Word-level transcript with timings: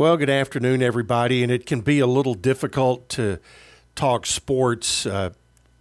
Well, 0.00 0.16
good 0.16 0.30
afternoon, 0.30 0.82
everybody. 0.82 1.42
And 1.42 1.52
it 1.52 1.66
can 1.66 1.82
be 1.82 1.98
a 1.98 2.06
little 2.06 2.32
difficult 2.32 3.10
to 3.10 3.38
talk 3.94 4.24
sports 4.24 5.04
uh, 5.04 5.34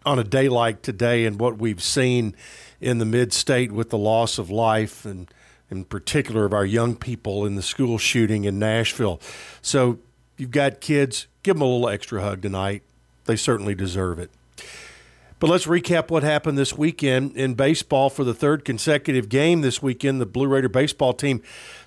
on 0.05 0.19
a 0.19 0.25
day 0.25 0.49
like 0.49 0.81
today 0.81 1.23
and 1.23 1.39
what 1.39 1.57
we've 1.57 1.81
seen 1.81 2.35
in 2.81 2.97
the 2.97 3.05
mid 3.05 3.31
state 3.31 3.71
with 3.71 3.91
the 3.91 3.97
loss 3.97 4.37
of 4.37 4.49
life 4.49 5.05
and 5.05 5.31
in 5.71 5.85
particular 5.85 6.43
of 6.43 6.51
our 6.51 6.65
young 6.65 6.97
people 6.97 7.45
in 7.45 7.55
the 7.55 7.61
school 7.61 7.97
shooting 7.97 8.43
in 8.43 8.59
Nashville. 8.59 9.21
So 9.61 9.99
you've 10.35 10.51
got 10.51 10.81
kids, 10.81 11.27
give 11.41 11.55
them 11.55 11.61
a 11.61 11.65
little 11.65 11.87
extra 11.87 12.21
hug 12.21 12.41
tonight. 12.41 12.83
They 13.23 13.37
certainly 13.37 13.73
deserve 13.73 14.19
it. 14.19 14.31
But 15.39 15.49
let's 15.49 15.65
recap 15.65 16.09
what 16.09 16.23
happened 16.23 16.57
this 16.57 16.77
weekend 16.77 17.37
in 17.37 17.53
baseball 17.53 18.09
for 18.09 18.25
the 18.25 18.33
third 18.33 18.65
consecutive 18.65 19.29
game 19.29 19.61
this 19.61 19.81
weekend. 19.81 20.19
The 20.19 20.25
Blue 20.25 20.47
Raider 20.47 20.67
baseball 20.67 21.13
team 21.13 21.41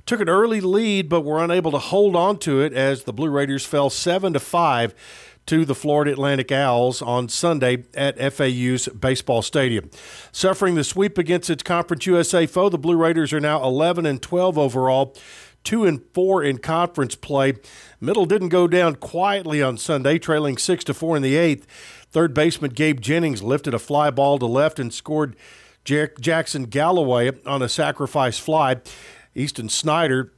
took 0.07 0.21
an 0.21 0.29
early 0.29 0.63
lead, 0.63 1.11
but 1.11 1.21
were 1.21 1.43
unable 1.45 1.71
to 1.73 1.79
hold 1.79 2.17
on 2.17 2.39
to 2.39 2.63
it 2.63 2.73
as 2.73 3.05
the 3.05 3.13
Blue 3.13 3.29
Raiders 3.29 3.67
fell 3.67 3.91
seven 3.91 4.33
to 4.33 4.41
five 4.41 4.95
to 5.45 5.65
the 5.65 5.75
Florida 5.75 6.13
Atlantic 6.13 6.51
Owls 6.51 7.03
on 7.03 7.29
Sunday 7.29 7.85
at 7.95 8.17
FAU's 8.33 8.89
baseball 8.89 9.43
stadium. 9.43 9.91
Suffering 10.31 10.75
the 10.75 10.85
sweep 10.85 11.19
against 11.19 11.51
its 11.51 11.63
Conference 11.63 12.07
USA 12.07 12.47
foe, 12.47 12.71
the 12.71 12.79
Blue 12.79 12.97
Raiders 12.97 13.33
are 13.33 13.41
now 13.41 13.63
11 13.63 14.07
and 14.07 14.23
12 14.23 14.57
overall, 14.57 15.15
2 15.65 15.85
and 15.85 16.03
4 16.13 16.43
in 16.43 16.59
conference 16.59 17.15
play. 17.15 17.55
Middle 18.01 18.27
didn't 18.27 18.49
go 18.49 18.67
down 18.67 18.97
quietly 18.97 19.63
on 19.63 19.79
Sunday, 19.79 20.19
trailing 20.19 20.57
6 20.57 20.85
to 20.85 20.95
4 20.95 21.17
in 21.17 21.23
the 21.23 21.35
8th. 21.35 21.65
Third 22.11 22.35
baseman 22.35 22.73
Gabe 22.73 23.01
Jennings 23.01 23.43
lifted 23.43 23.75
a 23.75 23.79
fly 23.79 24.11
ball 24.11 24.39
to 24.39 24.47
left 24.47 24.79
and 24.79 24.93
scored 24.93 25.37
Jackson 25.85 26.65
Galloway 26.65 27.31
on 27.47 27.63
a 27.63 27.69
sacrifice 27.69 28.39
fly. 28.39 28.77
Easton 29.35 29.69
Snyder 29.69 30.33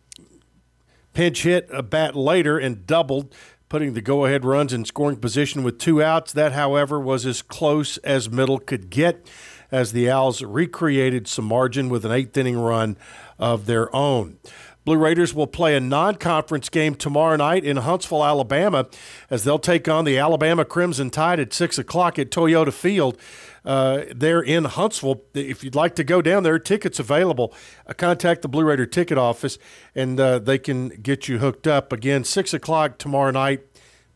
pinch 1.12 1.42
hit 1.42 1.68
a 1.72 1.82
bat 1.82 2.14
later 2.14 2.58
and 2.58 2.86
doubled, 2.86 3.34
putting 3.68 3.94
the 3.94 4.00
go 4.00 4.24
ahead 4.24 4.44
runs 4.44 4.72
in 4.72 4.84
scoring 4.84 5.16
position 5.16 5.62
with 5.62 5.78
two 5.78 6.02
outs. 6.02 6.32
That, 6.32 6.52
however, 6.52 7.00
was 7.00 7.26
as 7.26 7.42
close 7.42 7.96
as 7.98 8.30
middle 8.30 8.58
could 8.58 8.90
get 8.90 9.26
as 9.72 9.92
the 9.92 10.08
Owls 10.08 10.42
recreated 10.42 11.26
some 11.26 11.46
margin 11.46 11.88
with 11.88 12.04
an 12.04 12.12
eighth 12.12 12.36
inning 12.36 12.58
run 12.58 12.96
of 13.38 13.66
their 13.66 13.94
own. 13.94 14.38
Blue 14.84 14.98
Raiders 14.98 15.32
will 15.32 15.46
play 15.46 15.74
a 15.76 15.80
non 15.80 16.16
conference 16.16 16.68
game 16.68 16.94
tomorrow 16.94 17.36
night 17.36 17.64
in 17.64 17.78
Huntsville, 17.78 18.24
Alabama, 18.24 18.86
as 19.30 19.44
they'll 19.44 19.58
take 19.58 19.88
on 19.88 20.04
the 20.04 20.18
Alabama 20.18 20.64
Crimson 20.64 21.08
Tide 21.10 21.40
at 21.40 21.54
6 21.54 21.78
o'clock 21.78 22.18
at 22.18 22.30
Toyota 22.30 22.72
Field. 22.72 23.18
Uh, 23.64 24.02
there 24.14 24.42
in 24.42 24.64
Huntsville. 24.64 25.24
If 25.32 25.64
you'd 25.64 25.74
like 25.74 25.94
to 25.94 26.04
go 26.04 26.20
down 26.20 26.42
there, 26.42 26.58
tickets 26.58 26.98
available. 26.98 27.54
Uh, 27.86 27.94
contact 27.94 28.42
the 28.42 28.48
Blue 28.48 28.64
Raider 28.64 28.84
ticket 28.84 29.16
office 29.16 29.58
and 29.94 30.20
uh, 30.20 30.38
they 30.38 30.58
can 30.58 30.88
get 30.88 31.28
you 31.28 31.38
hooked 31.38 31.66
up. 31.66 31.90
Again, 31.90 32.24
6 32.24 32.52
o'clock 32.52 32.98
tomorrow 32.98 33.30
night, 33.30 33.62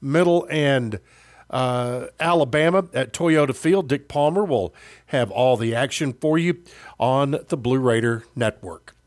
middle 0.02 0.46
and 0.50 1.00
uh, 1.48 2.08
Alabama 2.20 2.88
at 2.92 3.14
Toyota 3.14 3.56
Field. 3.56 3.88
Dick 3.88 4.06
Palmer 4.06 4.44
will 4.44 4.74
have 5.06 5.30
all 5.30 5.56
the 5.56 5.74
action 5.74 6.12
for 6.12 6.36
you 6.36 6.62
on 7.00 7.38
the 7.48 7.56
Blue 7.56 7.78
Raider 7.78 8.24
Network. 8.36 8.97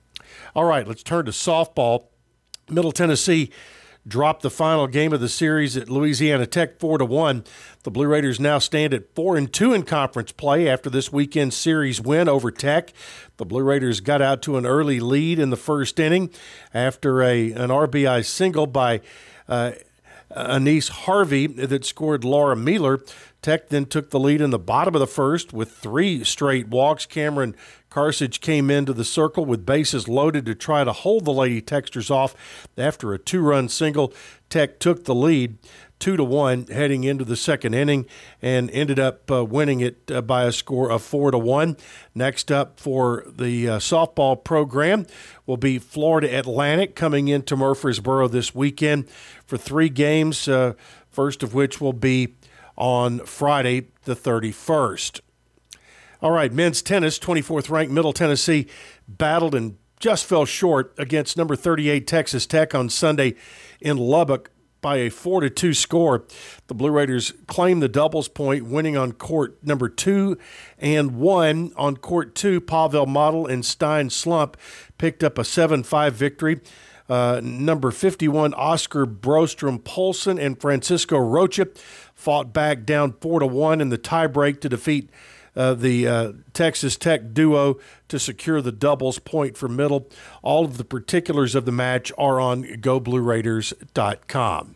All 0.53 0.66
right, 0.66 0.85
let's 0.85 1.03
turn 1.03 1.25
to 1.25 1.31
softball. 1.31 2.07
Middle 2.69 2.91
Tennessee 2.91 3.52
dropped 4.05 4.41
the 4.41 4.49
final 4.49 4.88
game 4.88 5.13
of 5.13 5.21
the 5.21 5.30
series 5.30 5.77
at 5.77 5.88
Louisiana 5.88 6.45
Tech 6.45 6.80
4 6.80 6.97
to 6.97 7.05
1. 7.05 7.43
The 7.83 7.91
Blue 7.91 8.08
Raiders 8.08 8.39
now 8.39 8.59
stand 8.59 8.93
at 8.93 9.16
4 9.16 9.38
and 9.38 9.53
2 9.53 9.73
in 9.73 9.83
conference 9.83 10.31
play 10.33 10.67
after 10.67 10.89
this 10.89 11.11
weekend 11.11 11.53
series 11.53 12.02
win 12.02 12.27
over 12.27 12.52
Tech. 12.52 12.91
The 13.38 13.45
Blue 13.45 13.63
Raiders 13.63 14.02
got 14.02 14.21
out 14.21 14.41
to 14.43 14.58
an 14.58 14.66
early 14.66 14.99
lead 14.99 15.39
in 15.39 15.52
the 15.52 15.58
first 15.58 15.99
inning 15.99 16.31
after 16.73 17.21
a 17.21 17.52
an 17.53 17.69
RBI 17.69 18.25
single 18.25 18.67
by 18.67 18.99
uh, 19.47 19.71
Anise 20.36 20.89
Harvey 20.89 21.47
that 21.47 21.86
scored 21.86 22.23
Laura 22.23 22.55
Mealer. 22.55 22.99
Tech 23.42 23.70
then 23.70 23.86
took 23.86 24.11
the 24.11 24.20
lead 24.20 24.39
in 24.39 24.52
the 24.52 24.59
bottom 24.59 24.94
of 24.94 25.00
the 25.00 25.08
first 25.08 25.52
with 25.52 25.71
three 25.71 26.23
straight 26.23 26.67
walks. 26.67 27.08
Cameron 27.08 27.55
Carsage 27.89 28.39
came 28.39 28.70
into 28.70 28.93
the 28.93 29.04
circle 29.04 29.45
with 29.45 29.65
bases 29.65 30.08
loaded 30.08 30.45
to 30.45 30.54
try 30.54 30.83
to 30.83 30.93
hold 30.93 31.26
the 31.26 31.33
Lady 31.33 31.61
Techsters 31.61 32.11
off. 32.11 32.36
After 32.77 33.14
a 33.14 33.20
two-run 33.20 33.67
single, 33.67 34.14
Tech 34.49 34.80
took 34.80 35.05
the 35.05 35.15
lead 35.15 35.58
two 35.98 36.17
to 36.17 36.23
one 36.23 36.65
heading 36.67 37.04
into 37.04 37.23
the 37.23 37.36
second 37.36 37.73
inning 37.76 38.05
and 38.42 38.71
ended 38.71 38.99
up 38.99 39.30
uh, 39.32 39.45
winning 39.45 39.82
it 39.82 40.11
uh, 40.11 40.21
by 40.21 40.45
a 40.45 40.52
score 40.52 40.92
of 40.92 41.02
four 41.02 41.32
to 41.32 41.38
one. 41.38 41.77
Next 42.15 42.52
up 42.52 42.80
for 42.80 43.23
the 43.27 43.70
uh, 43.70 43.77
softball 43.80 44.44
program 44.44 45.05
will 45.45 45.58
be 45.58 45.77
Florida 45.77 46.38
Atlantic 46.38 46.95
coming 46.95 47.27
into 47.27 47.55
Murfreesboro 47.55 48.27
this 48.27 48.54
weekend 48.54 49.10
for 49.45 49.58
three 49.58 49.89
games. 49.89 50.48
Uh, 50.48 50.73
first 51.10 51.44
of 51.44 51.54
which 51.54 51.80
will 51.80 51.94
be 51.94 52.36
on 52.77 53.20
Friday 53.26 53.87
the 54.04 54.15
31st. 54.15 55.21
All 56.21 56.32
right, 56.32 56.54
men's 56.54 56.82
tennis, 56.82 57.17
24th 57.17 57.70
ranked 57.70 57.92
Middle 57.92 58.14
Tennessee 58.14 58.67
battled 59.08 59.55
and 59.55 59.77
just 59.99 60.26
fell 60.26 60.45
short 60.45 60.93
against 60.98 61.37
number 61.37 61.55
38 61.55 62.05
Texas 62.08 62.45
Tech 62.45 62.76
on 62.76 62.89
Sunday 62.89 63.36
in 63.80 63.98
Lubbock 63.98 64.52
by 64.82 64.98
a 64.98 65.09
4 65.09 65.42
to 65.42 65.49
2 65.49 65.73
score. 65.73 66.26
The 66.67 66.73
Blue 66.73 66.89
Raiders 66.89 67.33
claimed 67.48 67.82
the 67.82 67.87
doubles 67.87 68.27
point, 68.27 68.65
winning 68.65 68.98
on 68.98 69.14
court 69.14 69.64
number 69.64 69.88
2 69.88 70.38
and 70.80 71.15
1. 71.15 71.71
On 71.76 71.95
court 71.98 72.36
2, 72.36 72.61
Pavel 72.61 73.05
Model 73.05 73.45
and 73.48 73.64
Stein 73.64 74.09
Slump 74.09 74.58
picked 74.98 75.23
up 75.23 75.38
a 75.38 75.43
7 75.43 75.83
5 75.83 76.14
victory. 76.14 76.59
Uh, 77.11 77.42
number 77.44 77.92
51, 77.92 78.54
Oscar 78.54 79.05
Brostrom 79.05 79.83
Poulsen 79.83 80.39
and 80.39 80.61
Francisco 80.61 81.17
Rocha 81.17 81.67
fought 82.16 82.54
back 82.54 82.86
down 82.86 83.16
4 83.20 83.42
to 83.42 83.48
1 83.48 83.82
in 83.82 83.89
the 83.89 83.98
tiebreak 83.98 84.61
to 84.61 84.70
defeat 84.70 85.10
uh, 85.54 85.73
the 85.73 86.08
uh, 86.08 86.32
Texas 86.54 86.95
Tech 86.95 87.33
duo 87.33 87.77
to 88.08 88.17
secure 88.17 88.61
the 88.61 88.71
doubles 88.71 89.20
point 89.20 89.58
for 89.58 89.67
middle. 89.67 90.10
All 90.42 90.64
of 90.64 90.77
the 90.77 90.86
particulars 90.86 91.54
of 91.54 91.66
the 91.66 91.73
match 91.73 92.14
are 92.17 92.39
on 92.39 92.64
GoBlueRaiders.com. 92.64 94.76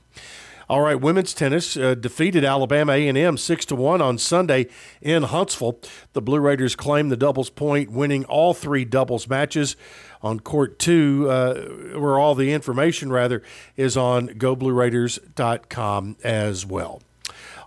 All 0.67 0.81
right, 0.81 0.99
women's 0.99 1.33
tennis 1.33 1.77
uh, 1.77 1.93
defeated 1.93 2.43
Alabama 2.43 2.93
A&M 2.93 3.37
six 3.37 3.65
to 3.65 3.75
one 3.75 4.01
on 4.01 4.17
Sunday 4.17 4.67
in 4.99 5.23
Huntsville. 5.23 5.79
The 6.13 6.21
Blue 6.21 6.39
Raiders 6.39 6.75
claimed 6.75 7.11
the 7.11 7.17
doubles 7.17 7.51
point, 7.51 7.91
winning 7.91 8.25
all 8.25 8.53
three 8.53 8.83
doubles 8.83 9.27
matches. 9.27 9.75
On 10.23 10.39
court 10.39 10.79
two, 10.79 11.27
uh, 11.29 11.53
where 11.99 12.17
all 12.17 12.33
the 12.33 12.51
information 12.51 13.11
rather 13.11 13.43
is 13.75 13.95
on 13.95 14.29
GoBlueRaiders.com 14.29 16.17
as 16.23 16.65
well. 16.65 17.01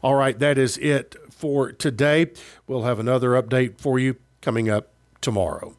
All 0.03 0.17
right, 0.17 0.37
that 0.41 0.59
is 0.59 0.77
it 0.79 1.15
for 1.31 1.71
today. 1.71 2.33
We'll 2.67 2.83
have 2.83 2.99
another 2.99 3.41
update 3.41 3.81
for 3.81 4.01
you 4.01 4.17
coming 4.41 4.69
up 4.69 4.89
tomorrow. 5.21 5.78